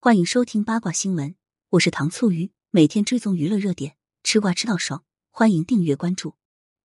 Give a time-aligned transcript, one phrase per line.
[0.00, 1.34] 欢迎收听八卦新闻，
[1.70, 6.36] 我是糖醋鱼，每天追踪娱乐热点，吃瓜吃到爽，欢迎订阅关注。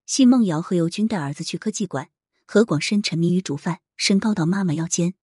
[0.07, 2.09] 奚梦瑶和尤军带儿子去科技馆，
[2.47, 5.13] 何广深沉迷于煮饭，身高到妈妈腰间。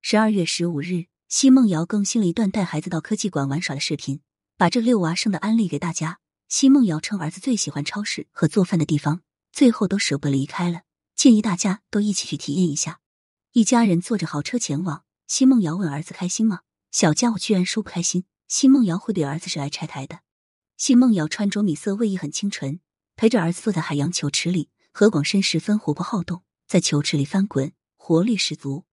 [0.00, 4.22] 十二月十五日，奚梦瑶更新了一段带孩子到科技馆玩耍的视频，
[4.56, 6.20] 把这遛娃生的安利给大家。
[6.48, 9.20] 奚梦瑶称儿子最喜欢超市和做饭的地方，
[9.52, 10.84] 最后都舍不得离开了，
[11.14, 13.00] 建议大家都一起去体验一下。
[13.52, 16.60] 一家人坐着豪车前往，奚梦瑶问儿子开心吗？
[16.94, 20.20] 小家伙居然说不开心，奚梦瑶会对儿子是来拆台的。
[20.76, 22.78] 奚梦瑶穿着米色卫衣，很清纯，
[23.16, 24.70] 陪着儿子坐在海洋球池里。
[24.92, 28.84] 何广深十分活泼好动，在球池里翻滚，活力十足。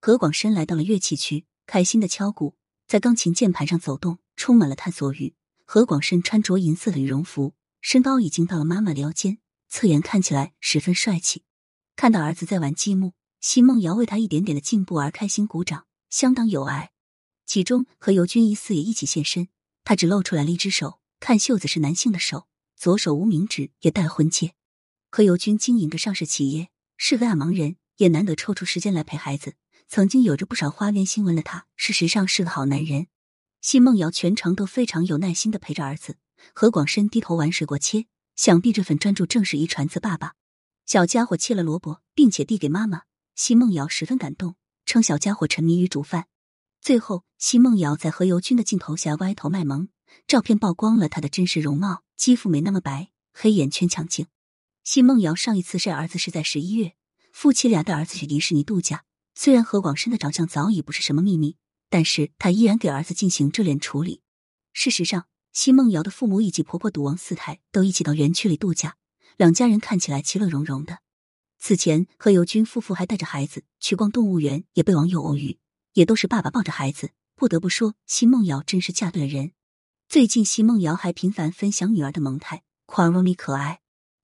[0.00, 2.54] 何广深来到了乐器区，开心的敲鼓，
[2.86, 5.34] 在钢琴键盘上走动，充满了探索欲。
[5.64, 9.38] 何广深穿着银色的羽绒服，身高已经到了妈妈的腰间，
[9.68, 11.42] 侧颜看起来十分帅气。
[11.96, 16.92] 看到儿子在玩积木，奚梦瑶为他一点点的进步而开心鼓掌，相当有爱。
[17.48, 19.48] 其中，何猷君疑似也一起现身，
[19.82, 24.52] 他只露出来了一只手，看袖子是男性的手，左手无名指也戴婚戒。
[25.10, 29.54] 何猷君经营着上市企业，是个爱盲人，也难得抽出时间来陪孩子。
[29.88, 33.06] 曾经有着不少花边新闻的他，事实上是个好男人。
[33.62, 36.18] 奚梦瑶全程都非常有耐心的陪着儿子。
[36.54, 38.04] 何广深低头玩水果切，
[38.36, 40.34] 想必这份专注正是遗传自爸爸。
[40.84, 43.04] 小家伙切了萝卜，并且递给妈妈。
[43.34, 46.26] 奚梦瑶十分感动，称小家伙沉迷于煮饭。
[46.88, 49.90] 最后，奚梦瑶在何猷君的镜头下歪头卖萌，
[50.26, 54.26] 照片曝光了她的真实容貌，肌肤没那么白，黑眼圈强劲。
[54.84, 56.94] 奚梦瑶上一次晒儿子是在十一月，
[57.30, 59.04] 夫妻俩带儿子去迪士尼度假。
[59.34, 61.58] 虽然何广深的长相早已不是什么秘密，
[61.90, 64.22] 但是他依然给儿子进行遮脸处理。
[64.72, 68.96] 事实上，奚梦瑶的父母以及婆婆赌王四太都一起到园区里度假，
[69.36, 71.00] 两家人看起来其乐融融的。
[71.58, 75.58] 此前，何猷君夫妇还带着孩子去逛动物园，也被网友偶遇。
[75.94, 79.52] 也都是爸爸抱着孩子，不得不说，奚梦瑶真是嫁对了人。
[80.08, 83.80] 最近，奚梦瑶还频繁分享女儿的萌态，夸若米可爱。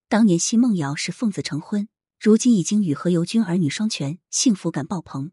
[0.09, 1.89] 当年奚梦瑶是奉子成婚，
[2.21, 5.33] 如今已经与何猷君儿女双全，幸福感爆棚。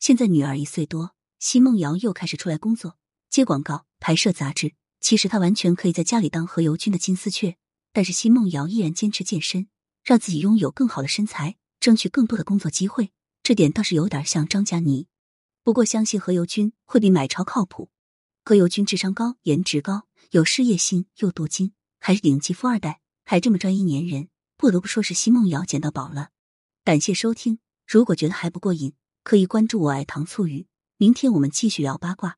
[0.00, 2.96] 现在女儿一岁多，奚梦瑶又开始出来工作，
[3.30, 4.74] 接广告、拍摄杂志。
[5.00, 7.56] 其实她完全可以在家里当何猷君的金丝雀，
[7.92, 9.68] 但是奚梦瑶依然坚持健身，
[10.02, 13.12] 让自己拥有更好的身材，争取更多的工作机会。
[13.42, 15.06] 这点倒是有点像张嘉倪。
[15.64, 17.88] 不过，相信何猷君会比买超靠谱。
[18.44, 26.28] 何猷君智商高，颜值高，有事业心，又多金，还是顶级富二代，还这么专一粘人，不得不说是奚梦瑶捡到宝了。
[26.84, 28.92] 感谢收听，如果觉得还不过瘾，
[29.22, 30.66] 可以关注我爱糖醋鱼。
[30.98, 32.36] 明天我们继续聊八卦。